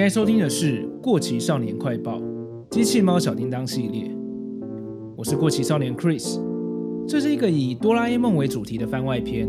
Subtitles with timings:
[0.00, 2.18] 现在收听的是《过期少年快报》
[2.70, 4.10] 机器猫小叮当系列，
[5.14, 6.40] 我是过期少年 Chris，
[7.06, 9.46] 这是一个以哆啦 A 梦为主题的番外篇。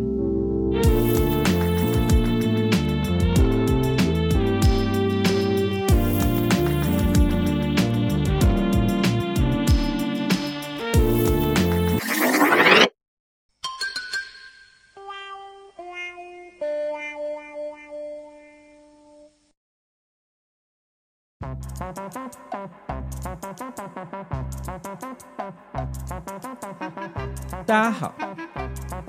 [27.66, 28.14] 大家好，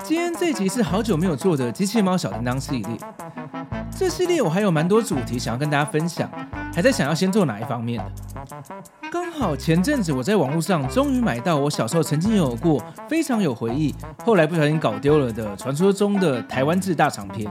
[0.03, 2.97] 今天这集是好久没有做的机器猫小叮当系列。
[3.95, 6.29] 这系列我还有蛮多主题想要跟大家分享，
[6.73, 8.11] 还在想要先做哪一方面的。
[9.09, 13.95] 刚好前阵子我在网络上终于买到我小时候曾经有过非常有回忆，
[14.25, 17.49] 后来不小心搞丢了的传说中的台湾制大长篇。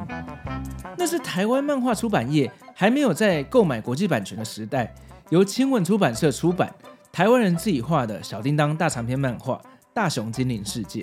[0.98, 4.92] 那是台湾漫画出版业还没有在购买国际版权的时代。
[5.32, 6.70] 由青文出版社出版，
[7.10, 9.54] 台湾人自己画的小叮当大长篇漫画
[9.94, 11.00] 《大雄精灵世界》。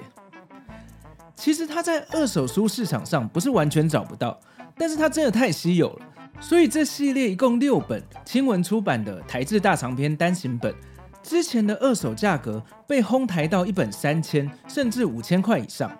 [1.36, 4.40] 其实它在二手书市场上不是完全找不到，
[4.78, 6.06] 但是它真的太稀有了，
[6.40, 10.76] 所以这系列一共六本青文出版的台制大长篇单行本，
[11.24, 15.92] 之前的二手价格被哄抬到一本三千甚至五千块以上。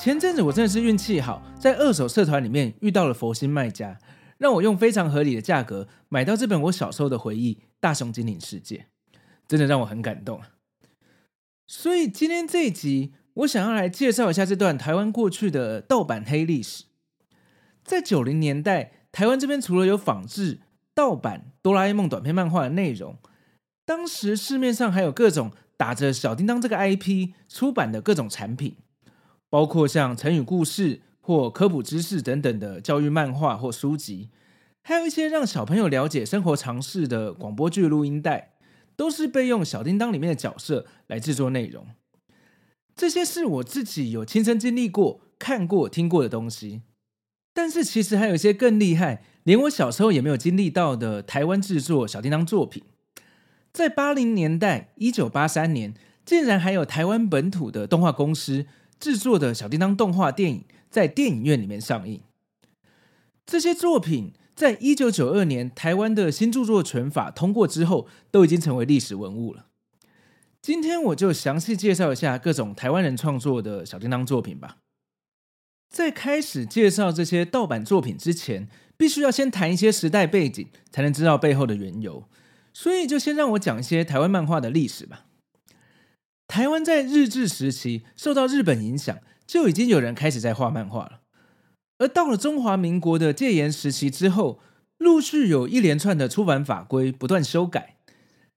[0.00, 3.98] 前阵子我真的是运气好，在二手社团里面遇到了佛心卖家。
[4.40, 8.86] 让我用非常合理的价格买到这本我小时候的回忆《大雄精灵世界》，
[9.46, 10.40] 真的让我很感动。
[11.66, 16.84] 所以今天这一集，我想要来介绍一下这段台湾过去的盗版黑历史。
[17.84, 20.60] 在九零年代，台湾这边除了有仿制、
[20.94, 23.18] 盗版哆啦 A 梦短篇漫画的内容，
[23.84, 28.76] 当时市面上还有各种打着小叮当这个 IP 出版的各种产品，
[29.50, 31.02] 包括像成语故事。
[31.30, 34.30] 或科普知识等等的教育漫画或书籍，
[34.82, 38.54] 还有一些让小朋友了解生活常识的广播剧录音带，
[38.96, 41.86] 都是被用小叮当里面的角色来制作内容。
[42.96, 46.82] 这些是我自己有亲身经历过、看过、听过的东西。
[47.54, 52.82] 但是其实还有一些更厉害，连我小时候也没有经历到的台湾制作小叮当作品。
[53.72, 58.66] 在八零年代，一九八三年，竟然还有台湾本土的动画公司
[58.98, 60.64] 制作的小叮当动画电影。
[60.90, 62.20] 在电影院里面上映，
[63.46, 69.66] 这些作品在一九九二年台湾的新著作权法通过之后，都已经成为历史文物了。
[70.60, 74.78] 今天我就详细介绍一下各种台湾人创作的小叮当作品吧。
[75.88, 82.24] 在开始介绍这些盗版作品之前，必须要先谈一些时代背景，才能知道背后的缘由。
[82.74, 85.26] 所以就先让我讲一些台湾漫画的历史吧。
[86.46, 89.16] 台湾在日治时期受到日本影响。
[89.50, 91.22] 就已经有人开始在画漫画了，
[91.98, 94.60] 而到了中华民国的戒严时期之后，
[94.96, 97.96] 陆续有一连串的出版法规不断修改，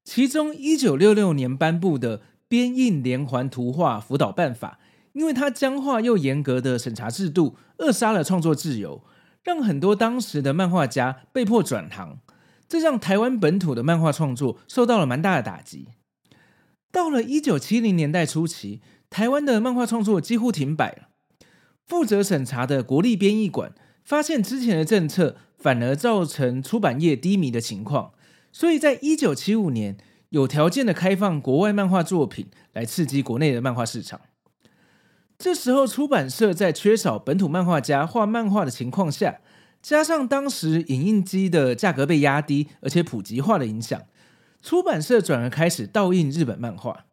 [0.04, 4.78] 其中一九六六年颁布的《编印连环图画辅导办法》，
[5.14, 9.04] 因为它僵化又严格的审查制度，扼杀了创作自由，
[9.44, 12.20] 让很多当时的漫画家被迫转行，
[12.70, 15.88] 这让台湾本土的漫画创作受到了蛮大的打击。
[16.92, 21.10] 到了一九七零年代初期，台湾的漫画创作几乎停摆了。
[21.86, 28.14] 负责审查的国立编译馆发现之前的政策反而造成出版业低迷的情况，
[28.52, 29.98] 所以在一九七五年
[30.30, 34.20] 有条件的开放国外漫画作品来刺激国内的漫画市场。
[35.38, 39.42] 这时候出版社在缺少本土漫画家画漫画的情况下，
[39.80, 44.02] 加上当时影印机的价格被压低，而且普及化的影响，
[44.64, 47.06] 出版社转而开始盗印日本漫画。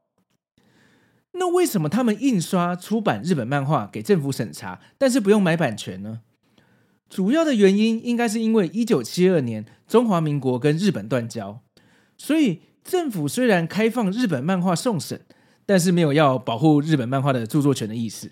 [1.32, 6.20] 那为什么他们印刷出版日本漫画给政府审查，但是不用买版权呢？
[7.08, 11.60] 主要的原因应该是因为一九七二年中华民国跟日本断交，
[12.16, 15.22] 所以政府虽然开放日本漫画送审，
[15.66, 18.30] 但是没有要保护日本漫画的著作权的意思，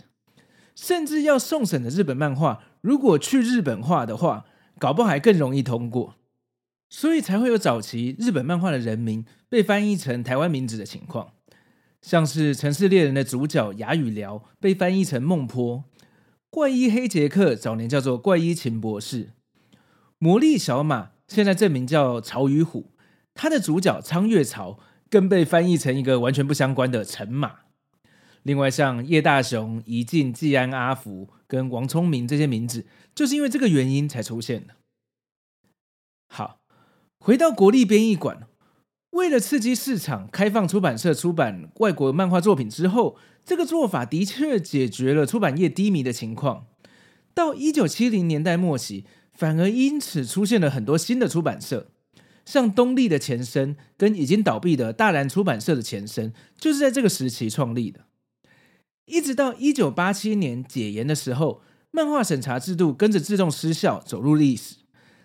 [0.75, 4.45] 甚至要送审的日本漫画如果去日本化的话，
[4.79, 6.15] 搞不好还更容易通过，
[6.89, 11.33] 所以才会有早期日本漫画的人名被翻译成台湾名字的情况。
[12.01, 15.85] 像是《城市猎人》的主角亚语辽被翻译成孟坡，
[16.49, 19.31] 怪医黑杰克早年叫做怪医秦博士，
[20.19, 22.93] 魔力小马现在正名叫曹与虎，
[23.35, 24.79] 他的主角苍月曹
[25.11, 27.61] 更被翻译成一个完全不相关的陈马。
[28.45, 34.77] 另外，像叶大雄、怡静、季安、阿福跟王聪明这些名字，就是因为这个原因才出现的。
[36.29, 36.61] 好，
[37.19, 38.48] 回到国立编译馆。
[39.19, 46.67] 为了刺激市场，开放出版社出版外国漫画作品之后，这个做法的确解决了出版业低迷的情况。
[47.35, 51.89] 到一九七零年代末期，反而因此出现了很多新的出版社，
[52.45, 58.07] 像东立的前身跟已经倒闭的大然出版社的前身，就是在这个时期创立的。
[59.07, 64.77] 一直到一九八七年解严的时候，漫画审查制度跟着自动失效，走入历史。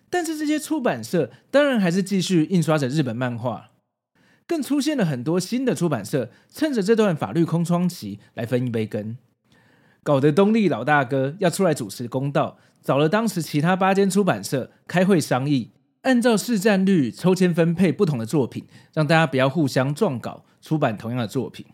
[0.09, 3.69] 但是这些出版社当然还是继续印刷着日本漫画。
[4.45, 9.17] 更出现了很多新的出版社，趁着这段法律空窗期来分一杯羹，
[10.03, 21.65] 搞得东立老大哥要出来主持公道，找了当时其他八间出版社开会商议，按照市占率抽签分配不同的作品，让大家不要互相撞稿，出版同样的作品。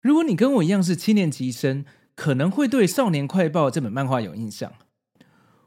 [0.00, 1.84] 如果你跟我一样是七年级生，
[2.14, 4.72] 可能会对《少年快报》这本漫画有印象。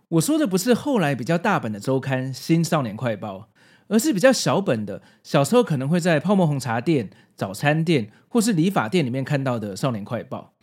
[0.10, 3.38] 我说的不是后来比较大本的周刊《新少年快报》。
[3.88, 10.54] 而是比较小本的，小时候可能会在泡沫红茶店、早餐店或是理发店里面看到的《少年快报》，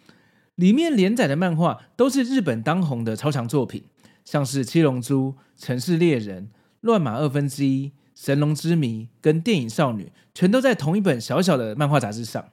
[0.54, 3.84] 里面连载的漫画都是日本当红的超强作品，
[4.24, 6.44] 像是《七龙珠》《城市猎人》
[6.80, 10.04] 《乱马二分之一》《神龙之谜》跟《电影少女》，
[10.34, 12.50] 全都在同一本小小的漫画杂志上。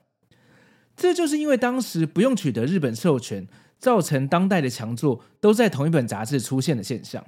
[0.95, 3.47] 这就是因为当时不用取得日本授权，
[3.79, 7.25] 造成当代的强作都在同一本杂志出现的现象，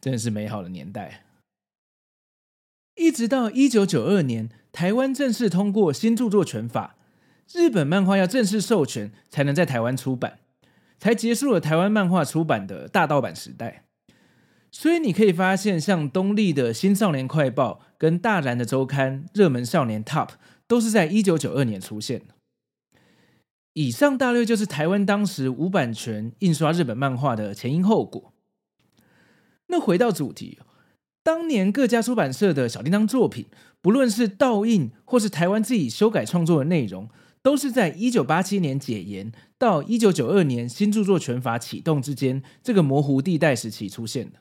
[0.00, 1.25] 真的是美好的年代。
[2.96, 6.96] 一直到一九九二年，台湾正式通过新著作权法，
[7.52, 10.38] 日本漫画要正式授权才能在台湾出版，
[10.98, 13.84] 才结束了台湾漫画出版的大盗版时代。
[14.72, 20.28] 所以你可以发现，像东立的《新少年快报》跟大然的周刊《热门少年 Top》，
[20.66, 22.22] 都是在一九九二年出现。
[23.74, 28.32] 以上大略就是台湾当时无版权印刷日本漫画的前因后果。
[29.66, 30.58] 那回到主题。
[31.26, 33.46] 当年各家出版社的小叮当作品，
[33.82, 37.08] 不论是盗印或是台湾自己修改创作的内容，
[37.42, 44.38] 都是在一九八七年解严到一九九二年新著作权法启动之间这个模糊地带时期出现的。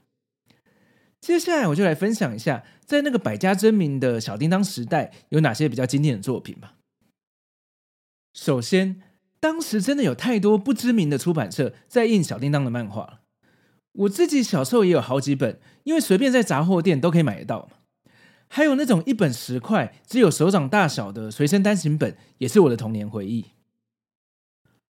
[1.20, 6.76] 接下来我就来分享一下，在那个百家争鸣的小叮当时代，有哪些比较经典的作品吧。
[8.36, 9.02] 首先，
[9.40, 13.22] 当时真的有太多不知名的出版社在印小叮当的漫画了。
[13.98, 17.70] 我自己小时候也有好几本，因为随便在杂货店都可以买得到。
[18.48, 23.46] 还有那种一本十块、只有手掌大小的随身单行本，也是我的童年回忆。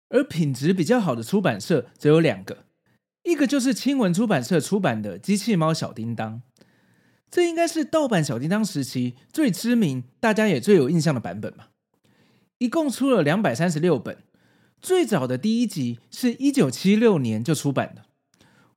[0.10, 2.66] 而品质比较好的出版社则有两个，
[3.24, 6.42] 一个就是青文出版社出版的《机器猫小叮当》，
[7.30, 11.70] 这应该是盗版小叮当时期最知名、大家也最有印象的版本吧。
[12.60, 14.18] 一共出了两百三十六本，
[14.82, 18.06] 最早的第一集是一九七六年就出版的。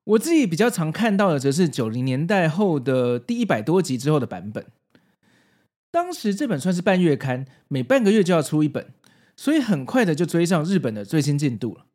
[0.07, 4.65] 我自己比较常看到的，则是九零年代后的第一百多集之后的版本。
[5.91, 8.93] 当时这本算是半月刊，每半个月就要出一本，
[9.37, 11.87] 所以很快的就追上日本的最新进度了。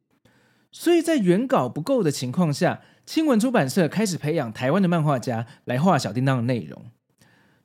[0.73, 6.87] 所以在原稿不够的情况下，青文出版社开始培养台湾的漫画家来画小叮当的内容。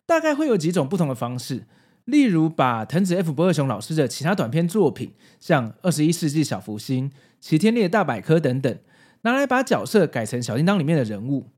[0.04, 1.64] 大概会有几种不同的方式，
[2.04, 8.78] 例如把藤子 F 不二雄老师的其他短篇作品，像《二十一世纪小福星》《齐天烈大百科》等等。
[9.23, 11.50] 拿来把角色改成小叮当里面的人物，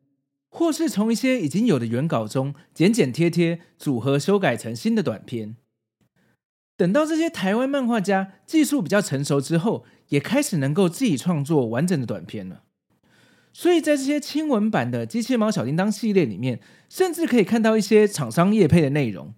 [0.49, 5.57] 或是从一些已经有的原稿中剪剪贴贴组合修改成新的短片。
[6.77, 12.63] 等到这些台湾漫画家技术比较成熟之后，也开始能够自己创作完整的短片了。
[13.53, 19.35] 所以在这些轻文版的《机器猫小叮当》系列里面，甚至可以看到一些厂商业配的内容。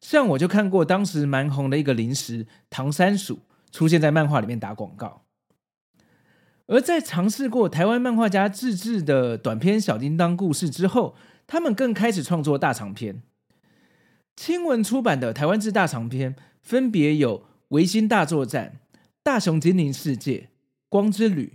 [0.00, 3.40] 像我就看过当时蛮红的一个零食唐三鼠
[3.72, 5.25] 出现在漫画里面打广告。
[6.66, 11.14] 而在尝试过台湾漫画家自制的短篇小叮当故事之后，
[11.46, 13.22] 他们更开始创作大长篇。
[14.34, 18.80] 青文出版的台湾制大长篇分别有《维新大作战》
[19.22, 20.38] 《大雄精灵世界》
[20.88, 21.44] 《光之旅》《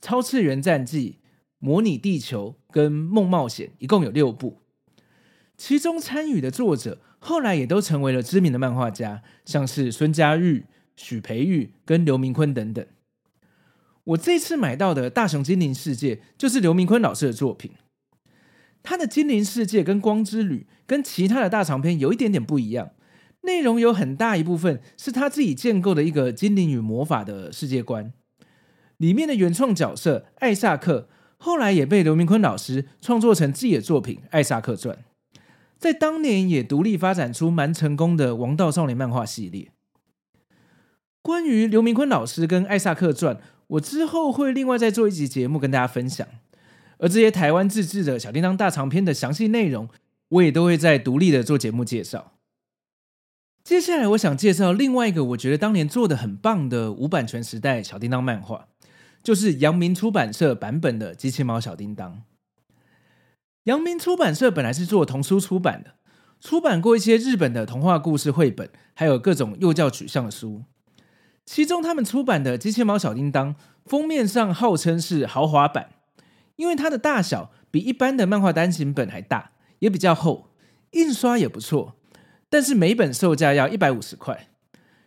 [0.00, 1.10] 超次元战记》
[1.58, 4.62] 《模拟地球》跟《梦冒险》，一共有六部。
[5.56, 12.86] 其中参与的作者后来也都成为了知名的漫画家，像是孙家玉、许培玉跟刘明坤等等。
[14.08, 17.72] 我这次买到的《大雄精灵世界》就是刘明坤老师的作品。
[18.82, 22.92] 他的《精灵世界》跟《光之旅》跟其他的大长篇有一点点不一样，
[23.42, 28.12] 内容有很大一部分是他自己建构的一个精灵与魔法的世界观。
[28.96, 34.96] 里面的原创角色艾萨克，后来也被刘明坤老师创作成自己的作品《艾萨克传》，
[35.78, 39.70] 在当年也独立发展出蛮成功的王道少年漫画系列。
[41.20, 43.36] 关于刘明坤老师跟《艾萨克传》，
[43.68, 46.26] 我之后会另外再做一集节目跟大家分享。
[46.98, 49.88] 而这些台湾自制的小叮当大长篇的详细内容，
[50.30, 52.32] 我也都会再独立的做节目介绍。
[53.62, 58.68] 接下来，我想介绍另外一个我觉得当年做的很棒的无版权时代小叮当漫画。
[59.22, 62.12] 就是阳明出版社版本的《机器猫小叮当》。
[63.64, 65.96] 阳明出版社本来是做童书出版的，
[66.40, 70.62] 出版过一些日本的童话故事绘本，还有各种幼教取向的书。
[71.48, 73.54] 其中他们出版的《机器猫小叮当》
[73.86, 75.88] 封面上号称是豪华版，
[76.56, 80.50] 因为它的大小比一般的漫画单行本还大，也比较厚，
[80.90, 81.96] 印刷也不错，
[82.50, 84.48] 但是每本售价要一百五十块。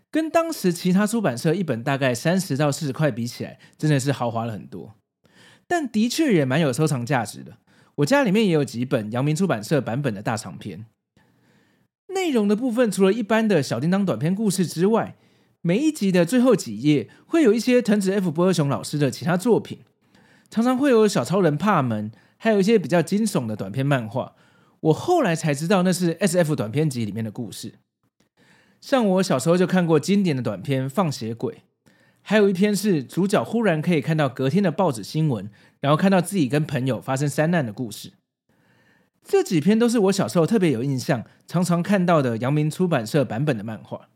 [0.09, 4.95] 跟当时其他出版社一本大概三十到四十块比起来，真的是豪华了很多。
[5.67, 7.59] 但的确也蛮有收藏价值的。
[7.97, 10.87] 我家里面也有几本阳明出版社版本的大长篇。
[12.07, 15.15] 内容的部分，除了一般的小叮当短篇故事之外，
[15.63, 19.79] 每一集的最后几页会有一些藤子 F 不二雄老师的其他作品，
[20.49, 24.33] 常常会有小超人帕门，还有一些比较惊悚的短篇漫画。
[24.79, 27.75] 我后来才知道那是 SF 短篇集里面的故事。
[28.79, 31.53] 像我小时候就看过经典的短篇《放血鬼》，
[32.23, 35.47] 还有一篇是主角忽然可以看到隔天的报纸新闻，
[35.79, 38.13] 然后看到自己跟朋友发生山难的故事。
[39.23, 44.09] 这几篇都是我小时候特别有印象，常常看到的阳明出版社版本的漫画。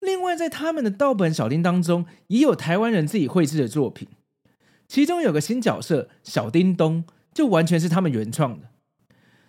[0.00, 4.08] 另外，在他们的盗版小叮当中，也有台湾人自己绘制的作品，
[4.86, 8.68] 其中有个新角色小叮咚，就完全是他们原创的。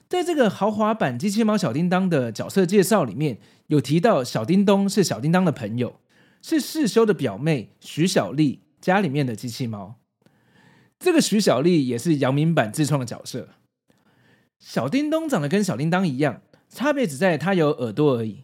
[0.08, 3.38] 在这个豪华版机器猫小叮当的角色介绍里面，
[3.68, 6.00] 有提到小叮咚是小叮当的朋友，
[6.42, 9.98] 是世修的表妹徐小丽家里面的机器猫。
[10.98, 13.50] 这个徐小丽也是阳明版自创的角色。
[14.58, 18.44] 小叮咚长得跟小叮当一样，差别只在它有耳朵而已。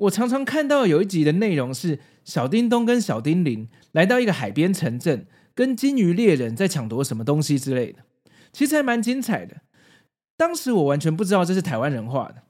[0.00, 7.98] 我常常看到有一集的内容是小叮咚跟小叮铃来到一个海边城镇，跟金鱼猎人在抢夺什么东西之类的，
[8.52, 9.58] 其实还蛮精彩的。
[10.36, 12.42] 当时我完全不知道这是台湾人画的，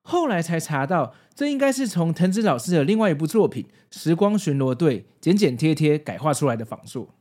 [0.00, 7.14] 后来才查到，这应该是从藤子老师的另外一部作品《时光巡逻队》剪剪贴贴改画出来的仿作。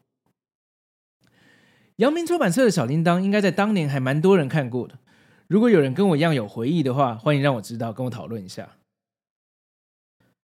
[1.98, 5.00] 阳明出版社的小叮当应该在当年还蛮多人看过的。
[5.48, 8.70] 如果有人跟我一样有回忆的话，欢迎让我知道，跟我讨论一下。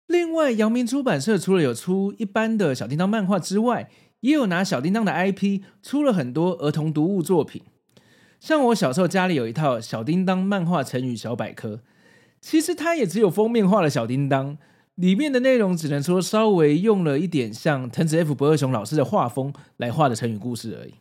[0.06, 7.62] 另外，阳明出版社除了有出一般的小叮当漫画之外，也有拿小叮当的 IP 出了很多儿童读物作品。
[8.38, 11.80] 像我小时候家里有一套小叮当漫画成语小百科，
[12.40, 14.56] 其实它也只有封面画了小叮当，
[14.94, 20.94] 里面的内容只能说稍微用了一点像藤子 F 不二雄老师的画风来画的成语故事而已。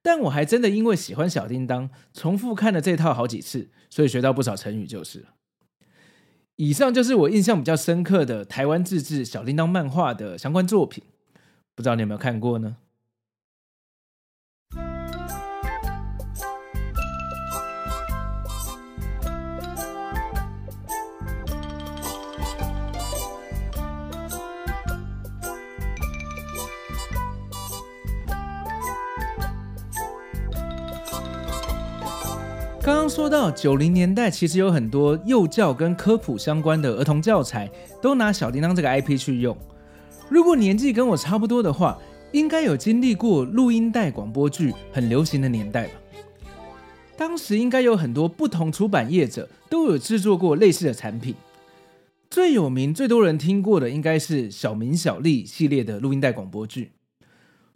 [0.00, 5.26] 但我还真的因为喜欢小叮当，重复看了这套好几次，所以学到不少成语就是了。
[6.56, 11.02] 以上就是我印象比较深刻的台湾自制小叮当漫画的相关作品，
[11.74, 12.76] 不知道你有没有看过呢？
[33.02, 37.68] 刚说到九零年代，其实有很多幼教跟科普相关的儿童教材，
[38.00, 39.58] 都拿小叮当这个 IP 去用。
[40.28, 41.98] 如果年纪跟我差不多的话，
[42.30, 45.94] 应该有经历过录音带广播剧很流行的年代吧？
[47.16, 51.34] 当时应该有很多不同出版业者都有制作过类似的产品。
[52.30, 56.92] 最有名、最多人听过的，应该是小明小丽系列的录音带广播剧。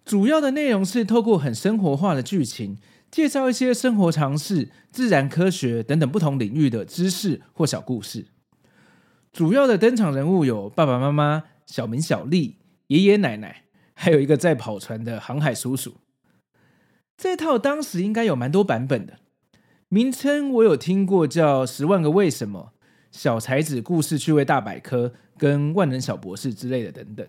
[0.05, 2.79] 主要的内容是透过很生活化的剧情。
[3.11, 8.27] 介绍一些生活常识、自然科学等等不同领域的知识或小故事。
[9.33, 12.57] 主要的登场人物有爸爸妈妈、小明、小丽、
[12.89, 15.97] 爷爷奶奶，还有一个在跑船的航海叔叔。
[17.17, 19.19] 这套当时应该有蛮多版本的，
[19.89, 22.73] 名称我有听过，叫《十万个为什么》、
[23.11, 25.09] 《小才子故事趣味大百科》
[25.39, 27.27] 跟《万能小博士》之类的等等。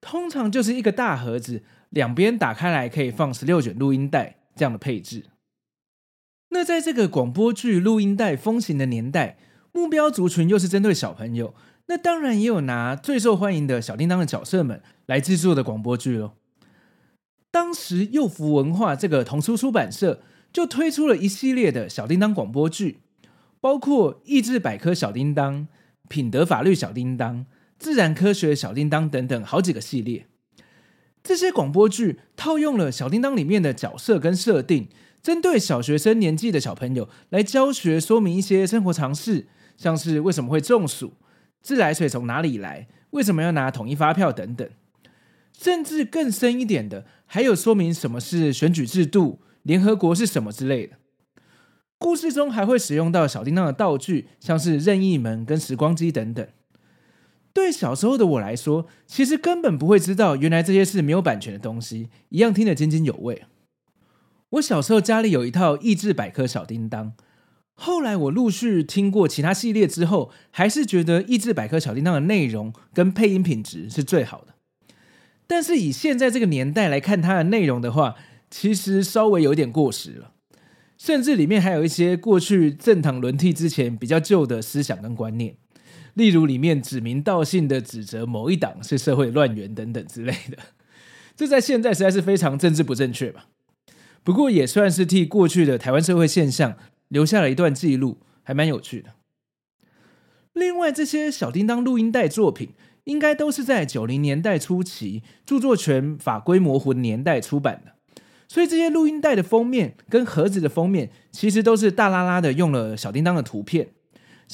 [0.00, 4.36] 通常就是一个大盒子，两边打开来可以放十六卷录音带。
[4.56, 5.30] 这样的配置，
[6.50, 9.36] 那在这个广播剧录音带风行的年代，
[9.72, 11.54] 目标族群又是针对小朋友，
[11.86, 16.34] 那当然也有拿最受欢迎的小叮当的角色们来制作的广播剧喽。
[17.50, 23.00] 当时幼福文化这个童书出版社就推出了一系列的小叮当广播剧，
[23.60, 25.68] 包括益智百科小叮当、
[26.08, 27.46] 品德法律小叮当、
[27.78, 30.26] 自然科学小叮当等等好几个系列。
[31.24, 34.88] 这些广播剧套用了小叮当里面的角色跟设定，
[35.22, 39.46] 针对小学生年纪的小朋友来教学说明一些生活常识，
[39.78, 41.14] 像是为什么会中暑、
[41.62, 44.68] 自来水从哪里来、为什么要拿统一发票等等。
[45.58, 50.96] 甚至更深一点的，还有说明什么是选举制度、联合国是什么之类的。
[51.96, 56.46] 故事中还会使用到小叮当的道具，像是任意门跟时光机等等。
[57.54, 63.44] 对小时候的我来说，其实根本不会知道，原来这些是没有版权的东西，一样听得津津有味。
[64.50, 67.12] 我小时候家里有一套益智百科小叮当，
[67.74, 74.54] 后来我陆续听过其他系列之后，还是觉得益智百科小叮当的内容跟配音品质是最好的。
[75.46, 78.16] 但是以现在这个年代来看它的内容的话，
[78.50, 80.32] 其实稍微有点过时了，
[80.98, 85.56] 甚至里面还有一些过去政党轮替之前比较旧的思想跟观念。
[86.14, 90.58] 例如里面指名道姓的指责某一党是社会乱源等等之类的，
[91.36, 93.46] 这在现在实在是非常政治不正确吧？
[94.22, 96.76] 不过也算是替过去的台湾社会现象
[97.08, 99.10] 留下了一段记录，还蛮有趣的。
[100.52, 102.70] 另外，这些小叮当录音带作品
[103.04, 107.94] 应该都是在九零年代初期著作权法规模糊的年代出版的，
[108.48, 113.88] 所以这些录音带的封面跟盒子的封面其实都是大拉拉的用了小叮当的图片。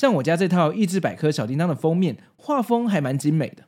[0.01, 3.65] 像我家这套益智百科小叮当的封面，画风还蛮精美的。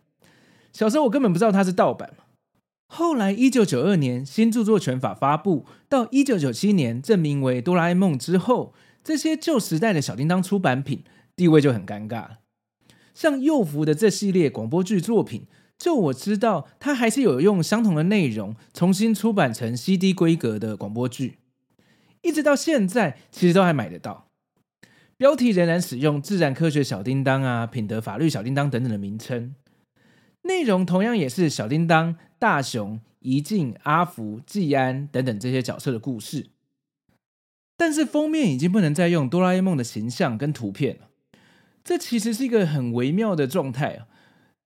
[0.73, 2.15] 小时候我根本不知道它是盗版。
[2.87, 8.73] 后来一九九二年新著作权法发布，到一九九七年正名为哆啦 A 梦之后，
[9.05, 11.05] 这些旧时代的小叮当出版品
[11.37, 12.29] 地位就很尴尬。
[13.13, 15.47] 像幼福的这系列广播剧作品，
[15.77, 21.41] 就我知道，它还是有用相同的内容重新出版成 CD 规格的广播剧，
[22.23, 24.32] 一直到现在其实都还买得到。
[25.23, 29.55] 标题仍然使用自然科学小叮当啊、品德法律小叮当等等的名称，
[30.43, 36.49] 内容同样也是小叮当、大雄、怡静、阿福、技安等等这些角色的故事。
[37.77, 41.11] 但是封面已经不能再用哆啦 A 梦的形象跟图片了，
[41.85, 44.09] 这其实是一个很微妙的状态啊。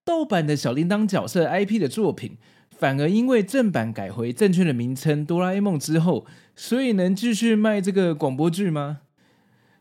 [0.07, 2.39] 盗版的小叮当角色 IP 的作品，
[2.71, 9.01] 反而因为正版改回正确的名称哆啦 A 梦之后，所以能继续卖这个广播剧吗？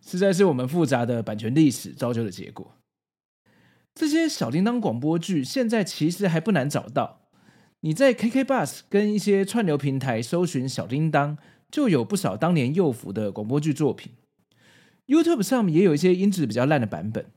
[0.05, 2.75] 实在是我们复杂的版权历史造就的结果。
[3.95, 7.21] 这些小叮当广播剧现在其实还不难找到，
[7.79, 11.37] 你在 KK Bus 跟一些串流平台搜寻小叮当，
[11.71, 14.11] 就有不少当年幼福的广播剧作品。
[15.07, 17.31] YouTube 上也有一些音质比较烂的版本，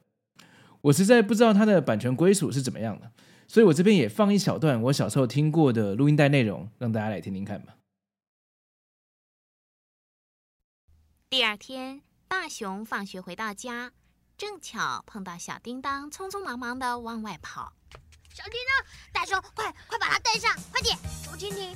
[0.82, 3.12] 我实在不知道它的版权归属是怎么样的，
[3.46, 7.76] 所以我这边也放一小段我小时候听过的录音带内容，让大家来听听看吧。
[11.30, 12.07] 第二天。
[12.28, 13.90] 大熊放学回到家，
[14.36, 17.72] 正巧碰到小叮当匆匆忙忙的往外跑。
[18.34, 20.96] 小叮当，大熊，快快把它带上，快点！
[21.24, 21.74] 竹蜻蜓，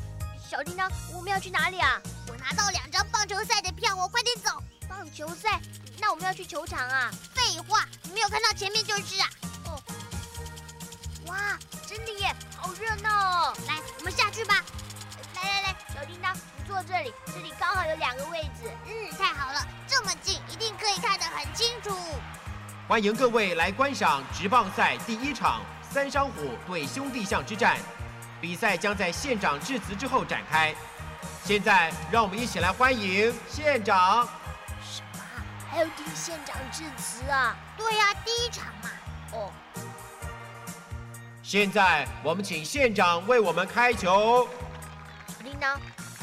[0.48, 1.98] 小叮当，我们要去哪里啊？
[2.28, 4.62] 我拿到两张棒球赛的票，我快点走。
[4.86, 5.58] 棒球赛？
[5.98, 7.10] 那我们要去球场啊？
[7.34, 9.30] 废话，你没有看到前面就是啊。
[9.64, 9.82] 哦，
[11.28, 13.56] 哇，真的耶，好热闹哦！
[13.66, 14.62] 来，我们下去吧。
[15.42, 16.34] 来来来，小叮当。
[16.34, 18.70] 你坐这里，这里刚好有两个位置。
[18.86, 21.94] 嗯，太好了，这么近，一定可以看得很清楚。
[22.88, 27.76] 欢迎各位来观赏直棒赛第一场三商虎对兄弟象之战。
[28.40, 30.74] 比赛将在县长致辞之后展开。
[31.44, 34.28] 现在，让我们一起来欢迎县长。
[34.84, 35.20] 什么？
[35.70, 37.56] 还要听县长致辞啊？
[37.76, 38.90] 对呀，第一场嘛。
[39.32, 39.52] 哦。
[41.42, 44.48] 现在，我们请县长为我们开球。
[45.42, 45.78] 铃铛。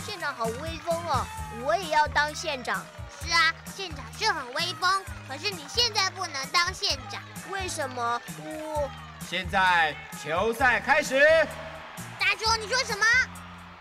[0.05, 1.25] 县长好威风哦！
[1.63, 2.83] 我也要当县长。
[3.21, 8.21] 是啊，县长是很威风，可是你现在不能当县长，为什么？
[8.43, 8.89] 我
[9.29, 11.19] 现在球赛开始。
[12.17, 13.05] 大雄，你说什么？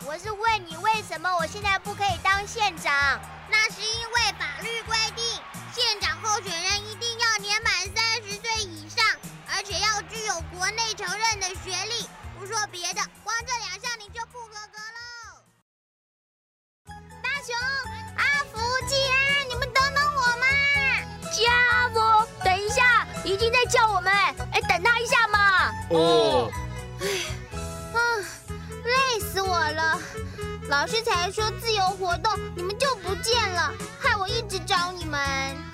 [0.05, 2.93] 我是问你为什么我现在不可以当县长？
[3.51, 5.25] 那是因为法律规定，
[5.73, 9.05] 县长候选人一定要年满三十岁以上，
[9.55, 12.09] 而且要具有国内承认的学历。
[12.39, 13.01] 不说别的，
[23.39, 25.73] 下，怡静在叫我们，哎，等他一下嘛。
[25.91, 26.51] 哦。
[27.01, 27.07] 哎，
[27.95, 28.01] 啊，
[28.85, 29.99] 累死我了！
[30.69, 35.19] 老师才说自由活动，你们就不见了，害我一直找你们。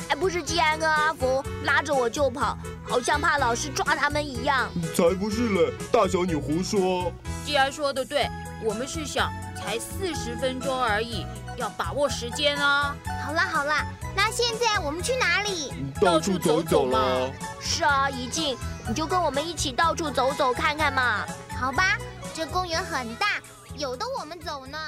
[0.09, 4.71] 哎，不是技安跟阿福拉着我就跑，好像怕老师抓他们一样。
[4.95, 5.73] 才不是嘞！
[5.91, 7.11] 大小，你胡说。
[7.45, 8.29] 技安说的对，
[8.63, 11.27] 我们是想才四十分钟而已。
[11.57, 12.97] 要把握时间啊！
[13.25, 15.73] 好啦好啦，那现在我们去哪里？
[16.01, 17.31] 到处走走嘛。
[17.61, 18.57] 是啊，怡静，
[18.89, 21.27] 你就跟我们一起到处走走看看嘛。
[21.59, 21.99] 好吧，
[22.35, 23.41] 这公园很大，
[23.77, 24.79] 有的我们走呢。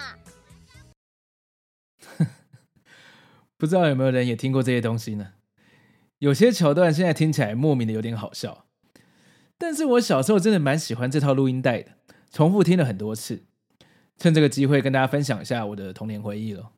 [3.57, 5.33] 不知道有没有人也听过这些东西呢？
[6.19, 8.67] 有些桥段现在听起来莫名的有点好笑，
[9.59, 11.93] 但是我小时候真的蛮喜欢这套录音带的，
[12.31, 13.45] 重复听了很多次。
[14.19, 16.73] 趁这个机会跟大家分享一下我的童年回忆了。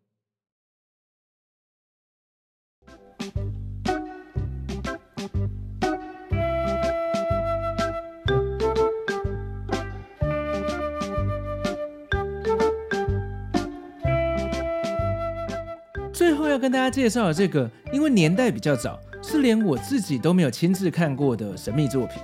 [16.59, 22.21] 要跟大家介绍的这个，因为年代比较早，是连我自己都没有亲自看过的神秘作品。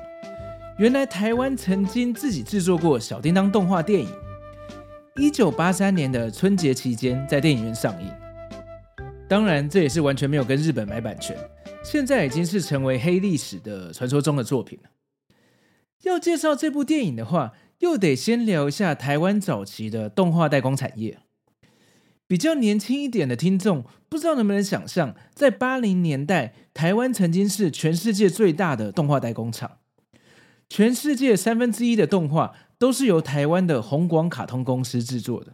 [0.77, 4.09] 原来台湾曾经自己制作过小叮当动画电影，
[5.15, 8.11] 一九八三年的春节期间在电影院上映。
[9.29, 11.37] 当然，这也是完全没有跟日本买版权，
[11.85, 14.91] 现在已经是成为黑历史的传说中的作品了。
[16.03, 21.21] 要介绍这部电影的话，又得先聊一下台湾早期的动画代工产业。
[22.35, 29.79] 比较年轻一点的听众，不知道能不能想象，在八零年代，台湾曾经是全世界最大的动画代工厂，
[30.69, 35.53] 全世界三分之一的动画都是由台湾的宏广卡通公司制作的。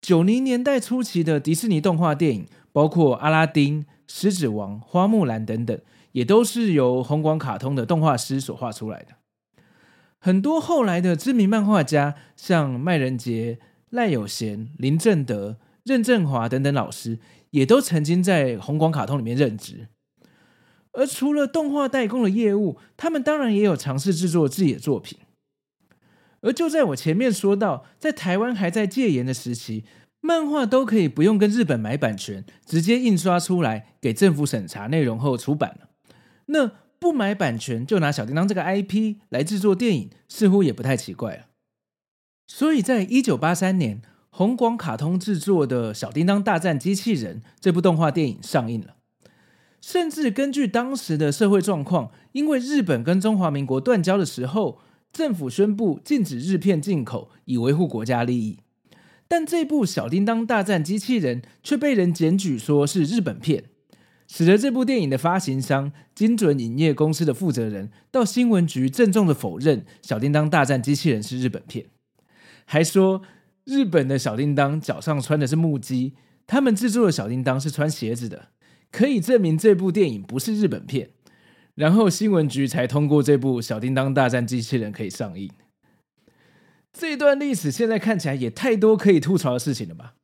[0.00, 5.78] 九零年代初期的迪士尼动画电影，包括阿拉丁、狮子王、花木兰等等，
[6.12, 9.08] 也都是由宏广卡通的动画师所画出来的。
[10.18, 13.58] 很多后来的知名漫画家，像麦仁杰。
[13.90, 17.18] 赖有贤、林正德、任振华等等老师，
[17.50, 19.88] 也都曾经在红光卡通里面任职。
[20.92, 25.18] 而除了动画代工的业务，他们当然也有尝试制作自己的作品。
[26.40, 29.84] 而就在我前面说到，在台湾还在戒严的时期，
[30.20, 35.90] 漫画都可以不用跟日本买版权，直接印刷出来给政府审查内容后出版了。
[36.46, 41.44] 那不买版权就拿小叮当这个 IP 来制作电影，似乎也不太奇怪了。
[42.52, 48.96] 所以在一九八三年，红广卡通制作的《小叮当大战机器人》这部动画电影上映了。
[49.80, 54.80] 甚至根据当时的社会状况，因为日本跟中华民国断交的时候，
[55.12, 58.58] 政府宣布禁止日片进口，以维护国家利益。
[59.28, 63.66] 但这部《小叮当大战机器人》却被人检举说是日本片，
[64.26, 71.86] 使得这部电影的发行商精准影业公司的负责人到新闻局郑重的否认《小叮当大战机器人》是日本片。
[72.72, 73.22] 还说
[73.64, 76.14] 日本的小叮当脚上穿的是木屐，
[76.46, 78.50] 他们制作的小叮当是穿鞋子的，
[78.92, 81.10] 可以证明这部电影不是日本片。
[81.74, 85.50] 然后新闻局才通过这部《小叮当大战机器人》可以上映。
[86.92, 90.14] 这段历史现在看起来也太多可以吐槽的事情了吧？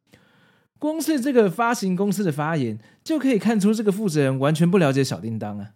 [0.79, 5.73] 光是这个发行公司的发言就可以看出这个负责人完全不了解小叮当啊。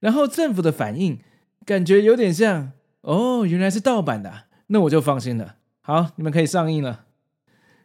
[0.00, 1.20] 然后政府的反应
[1.64, 5.54] 感觉有点像哦，原来是盗版的，那我就放心了。
[5.88, 7.06] 好，你们可以上映了，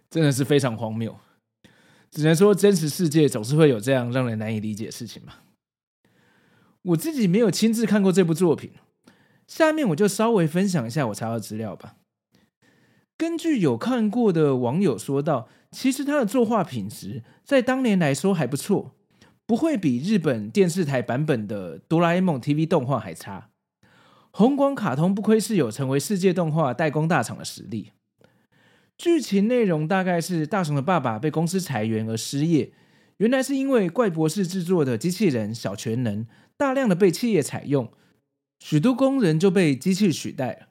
[0.10, 1.18] 真的是非常荒谬。
[2.12, 5.44] 只能说真实世界总是会有这样让人难以理解的事情吧。
[6.82, 8.74] 我自己没有亲自看过这部作品，
[9.48, 11.96] 下面我就稍微分享一下我查到的资料吧。
[13.18, 18.98] 根据有看过的网友说到，其实他的作画品质在当年来说还不错，
[19.46, 23.52] 不会比日本电视台版本的哆啦 A 梦 TV 动画还差。
[24.36, 27.92] 红光卡通不愧是有成为世界动画代工大厂的实力。
[28.98, 32.74] 剧情内容大概是大雄的爸爸被公司裁员而失业，
[33.18, 36.26] 原来是因为怪博士制作的机器人小全能
[36.58, 37.92] 大量的被企业采用，
[38.60, 40.68] 许多工人就被机器取代了。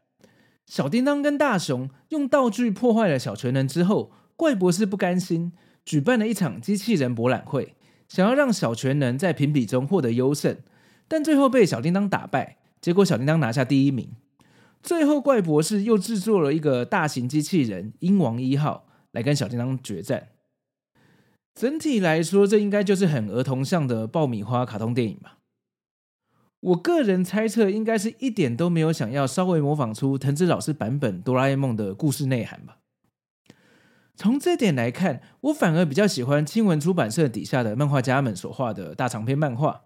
[0.66, 5.52] 小叮当跟大雄用道具破坏了小全能之后，怪博士不甘心，
[5.84, 7.76] 举办了一场机器人博览会，
[8.08, 10.58] 想要让小全能在评比中获得优胜，
[11.06, 12.58] 但最后被小叮当打败。
[12.82, 14.10] 结果小叮当拿下第一名，
[14.82, 20.30] 最后怪博士又制作了一个大型机器人鹰王一号来跟小叮当决战。
[21.54, 25.38] 整体来说，这应该就是很儿童向的爆米花卡通电影吧。
[26.60, 32.78] 我个人猜测，应该是一点都没有想要稍微模仿出藤子老师版本哆啦 A 梦的故事内涵吧。
[34.16, 39.82] 从这点来看，我反而比较喜欢青文出版社底下的漫画家们所画的大长篇漫画。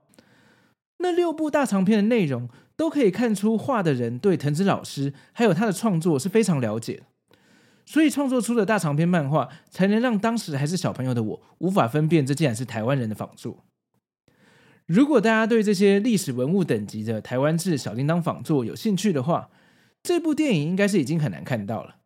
[0.98, 7.04] 那六部大长篇的内容，都可以看出画的人对藤子老师还有他的创作是非常了解，
[7.84, 13.64] 所以创作出的大长篇漫画才能让当时还是小朋友的我无法分辨这竟然是台湾人的仿作。
[14.86, 19.50] 如果大家对这些历史文物等级的台湾制小叮当仿作有兴趣的话，
[20.02, 21.96] 这部电影应该是已经很难看到了。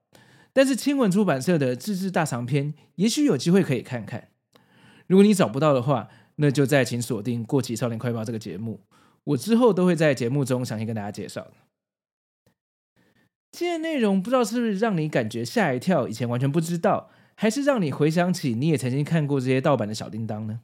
[0.53, 4.29] 但是青文出版社的自制大长篇，也许有机会可以看看。
[5.07, 8.81] 如果你找不到的话，那就再请锁定《过期少年快报》这个节目，
[9.25, 11.49] 我之后都会在节目中详细跟大家介绍。
[13.53, 20.61] 今天内容不知道是不是让你感觉吓一跳，以前完全不知道，还是让你回想起你也曾经看过这些盗版的小叮当呢？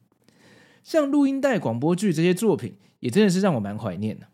[0.85, 4.29] 像录音带、广播剧这些作品，也真的是让我蛮怀念的。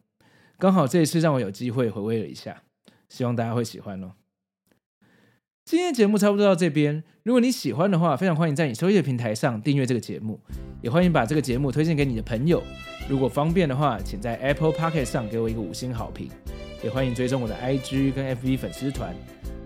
[0.58, 2.62] 刚好这一次让我有机会回味了一下，
[3.08, 4.12] 希望大家会喜欢哦。
[5.64, 10.38] 今天的节目差不多到这边，如果你喜欢的话，非常欢迎在你收听的平台上订阅这个节目，
[10.82, 12.62] 也欢迎把这个节目推荐给你的朋友。
[13.08, 16.28] 如果方便的话，请在 Apple Podcast 上给我一个五星好评。
[16.82, 19.14] 也欢迎追踪我的 IG 跟 FB 粉丝团。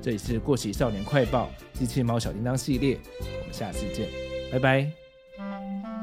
[0.02, 2.98] 这里是过期少年快报机器猫小叮当系列，
[3.40, 4.06] 我们下次见，
[4.52, 5.95] 拜拜。